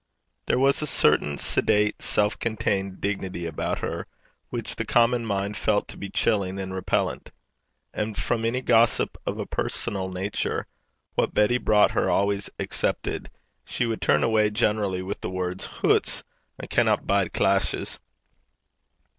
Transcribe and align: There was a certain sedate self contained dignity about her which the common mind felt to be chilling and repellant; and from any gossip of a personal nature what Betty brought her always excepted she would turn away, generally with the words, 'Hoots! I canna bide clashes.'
There 0.47 0.57
was 0.57 0.81
a 0.81 0.87
certain 0.87 1.37
sedate 1.37 2.01
self 2.01 2.39
contained 2.39 3.01
dignity 3.01 3.45
about 3.45 3.81
her 3.81 4.07
which 4.49 4.75
the 4.77 4.83
common 4.83 5.27
mind 5.27 5.55
felt 5.57 5.87
to 5.89 5.95
be 5.97 6.09
chilling 6.09 6.57
and 6.57 6.73
repellant; 6.73 7.29
and 7.93 8.17
from 8.17 8.43
any 8.43 8.63
gossip 8.63 9.15
of 9.27 9.37
a 9.37 9.45
personal 9.45 10.09
nature 10.09 10.65
what 11.13 11.35
Betty 11.35 11.59
brought 11.59 11.91
her 11.91 12.09
always 12.09 12.49
excepted 12.57 13.29
she 13.63 13.85
would 13.85 14.01
turn 14.01 14.23
away, 14.23 14.49
generally 14.49 15.03
with 15.03 15.21
the 15.21 15.29
words, 15.29 15.67
'Hoots! 15.67 16.23
I 16.59 16.65
canna 16.65 16.97
bide 16.97 17.31
clashes.' 17.31 17.99